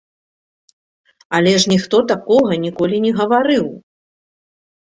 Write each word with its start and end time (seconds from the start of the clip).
Але 1.39 1.53
ж 1.63 1.71
ніхто 1.73 1.97
такога 2.13 2.51
ніколі 2.65 2.97
не 3.07 3.11
гаварыў! 3.21 3.67